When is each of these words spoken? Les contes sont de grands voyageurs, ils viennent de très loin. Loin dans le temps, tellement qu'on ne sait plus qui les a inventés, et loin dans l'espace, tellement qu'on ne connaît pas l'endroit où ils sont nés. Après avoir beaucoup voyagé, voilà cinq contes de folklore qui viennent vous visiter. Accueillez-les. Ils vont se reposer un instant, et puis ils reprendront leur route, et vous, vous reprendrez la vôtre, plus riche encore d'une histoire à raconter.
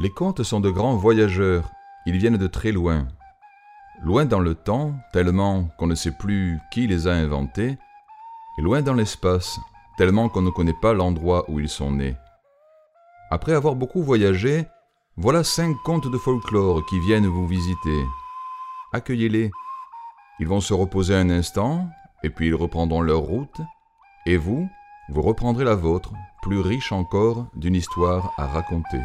Les 0.00 0.10
contes 0.10 0.44
sont 0.44 0.60
de 0.60 0.70
grands 0.70 0.94
voyageurs, 0.94 1.72
ils 2.06 2.18
viennent 2.18 2.36
de 2.36 2.46
très 2.46 2.70
loin. 2.70 3.08
Loin 4.00 4.26
dans 4.26 4.38
le 4.38 4.54
temps, 4.54 4.94
tellement 5.12 5.64
qu'on 5.76 5.88
ne 5.88 5.96
sait 5.96 6.12
plus 6.12 6.60
qui 6.70 6.86
les 6.86 7.08
a 7.08 7.12
inventés, 7.14 7.76
et 8.56 8.62
loin 8.62 8.80
dans 8.80 8.94
l'espace, 8.94 9.58
tellement 9.96 10.28
qu'on 10.28 10.42
ne 10.42 10.50
connaît 10.50 10.80
pas 10.80 10.92
l'endroit 10.92 11.50
où 11.50 11.58
ils 11.58 11.68
sont 11.68 11.90
nés. 11.90 12.14
Après 13.32 13.54
avoir 13.54 13.74
beaucoup 13.74 14.04
voyagé, 14.04 14.66
voilà 15.16 15.42
cinq 15.42 15.76
contes 15.84 16.08
de 16.08 16.16
folklore 16.16 16.86
qui 16.86 17.00
viennent 17.00 17.26
vous 17.26 17.48
visiter. 17.48 18.04
Accueillez-les. 18.92 19.50
Ils 20.38 20.46
vont 20.46 20.60
se 20.60 20.74
reposer 20.74 21.16
un 21.16 21.28
instant, 21.28 21.88
et 22.22 22.30
puis 22.30 22.46
ils 22.46 22.54
reprendront 22.54 23.02
leur 23.02 23.22
route, 23.22 23.60
et 24.26 24.36
vous, 24.36 24.68
vous 25.08 25.22
reprendrez 25.22 25.64
la 25.64 25.74
vôtre, 25.74 26.12
plus 26.40 26.60
riche 26.60 26.92
encore 26.92 27.46
d'une 27.56 27.74
histoire 27.74 28.32
à 28.38 28.46
raconter. 28.46 29.00